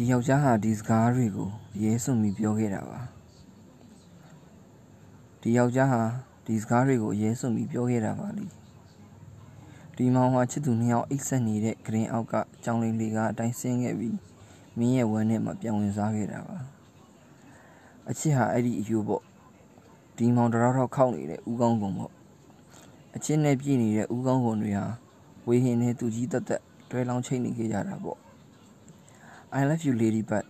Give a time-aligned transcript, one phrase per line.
[0.00, 3.00] ဒီယောက်ျားဟာဒီစကားတွေကိုအရေးစွန့်ပြီးပြောခဲ့တာပါ
[5.40, 6.02] ဒီယောက်ျားဟာ
[6.46, 8.46] ဒီစကားတွေကိုအရေးစွန့်ပြီးပြောခဲ့တာပါလी
[9.96, 12.34] ဒီမောင်ဟာချစ်သူနှစ်ယောက်အိတ်ဆက်နေတဲ့ဂရင်အောက်က
[12.64, 14.16] ကြောင်လေးလေးကအတိုင်းဆင်းခဲ့ပြီး
[14.78, 16.58] မင်းရဲ့ဝမ်းထဲမှာပြန်ဝင်စားခဲ့တာပါ
[18.08, 19.22] အချစ်ဟာအဲ့ဒီအယူပေါ့
[20.16, 22.12] ဒီမောင်တရောထောက်ခောက်နေတဲ့ဥကောင်းကုံပေါ့
[23.16, 24.86] အချစ်နဲ့ပြည့်နေတဲ့ဥကောင်းကုံတွေဟာ
[25.48, 28.27] ဝေဟင်နဲ့သူကြီးတက်တက်တွဲလောင်းချိတ်နေခဲ့ကြတာပေါ့
[29.50, 30.46] I love you ladybird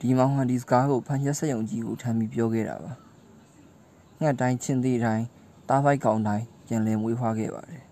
[0.00, 2.92] ဒီမောင်ဟာဒီစကားကိုဖန်ချက်ဆက်ယုံကြီးကိုထမ်းပြီးပြောခဲ့တာပါ
[4.20, 5.24] ငှက်တိုင်းချင်းသေးတိုင်း
[5.68, 7.84] တားပိုက်ကောင်တိုင်းပြန်လည်မွေးဖွားခဲ့ပါတယ်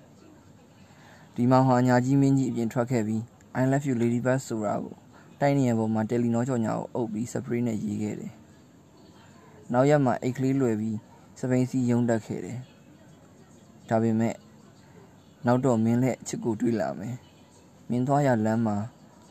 [1.34, 3.22] ဒီမောင်ဟာညာကြီးမင်းကြီးအပြင်ထွက်ခဲ့ပြီး
[3.60, 4.94] I love you ladybird ဆိုတာကို
[5.40, 8.32] တိုင်းနေရပေါ်မှာတယ်လီနောကြော်ညာကိုအုပ်ပြီးစပရေးနဲ့ရေးခဲ့တယ်
[9.72, 10.96] နောက်ရက်မှာအိတ်ကလေးလွယ်ပြီး
[11.38, 12.58] စပိန်စီယုံတက်ခဲ့တယ်
[13.88, 14.34] ဒါပေမဲ့
[15.46, 17.16] နောက်တော့မင်းလက်ချစ်ကိုတွေးလာမယ်
[17.88, 18.76] မင်းသွားရလမ်းမှာ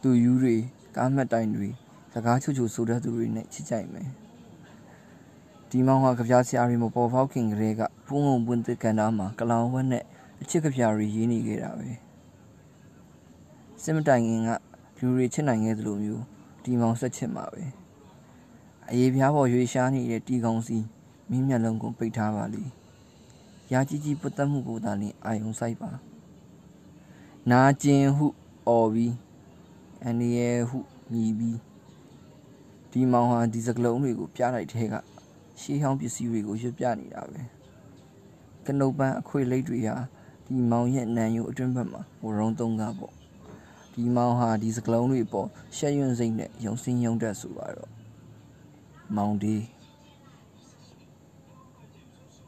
[0.08, 0.56] သူယူတွေ
[0.95, 1.70] ကားမှတ်တိုင်တွေ
[2.14, 4.09] စကားချူချူဆိုတဲ့သူတွေနဲ့ချစ်ကြိုက်မယ်
[5.70, 10.04] ဒီမောင်ဟာကြပြဆရာတွေမပေါ်ပေါက်ခင်ကလေးကဖုံးုံပွင့်တဲ့ကန်သားမှာကလောင်ဝက်နဲ့
[10.42, 11.90] အချစ်ကြပြတွေရေးနေခဲ့တာပဲ
[13.84, 14.50] စစ်မတိုင်ခင်က
[15.00, 16.24] လူတွေချစ်နိုင်ခဲ့သလိုမျိုး
[16.64, 17.64] ဒီမောင်ဆက်ချစ်မှာပဲ
[18.90, 20.78] အရေးပြားပေါ်ရွေရှားနေတဲ့တီကောင်စီ
[21.30, 22.64] မင်းမျက်လုံးကိုပိတ်ထားပါလိ
[23.72, 25.92] ရာကြီးကြီးပတ်သက်မှုကိုသာလင်အာယုံဆိုင်ပါ
[27.52, 28.28] နာကျင်ဟု
[28.70, 29.14] အော်ပြီး
[30.03, 30.80] အန်ဒီရဲ့ဟု
[31.14, 31.59] ညီပြီး
[32.92, 34.95] ဒီမောင်ဟာဒီစကလုံးတွေကိုပြလိုက်တဲ့က
[35.62, 37.42] ရှေးဟောင်းပစ္စည်းတွေကိုရွတ်ပြနေတာပဲ
[38.66, 39.95] ကနုတ်ပန်းအခွေလိတ်တွေဟာ
[40.45, 43.14] ဒီမောင်ရဲ့နံယိုအတွင်းဘက်မှာဝရုံးသုံးကားပေါ့
[43.94, 47.92] ဒီမောင်ဟာဒီစကလုံးတွေပေါ်ရှက်ရွံ့စိတ်နဲ့ယုံစင်းယုံတက်ဆိုပါတော့
[49.16, 49.56] မောင်ဒီ